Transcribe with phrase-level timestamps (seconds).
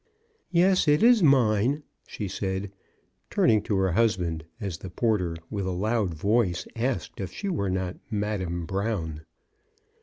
[0.49, 2.71] Yes, it is mine," she said,
[3.29, 7.69] turning to her husband, as the porter, with a loud voice, asked if she were
[7.69, 9.21] not Madame Brown.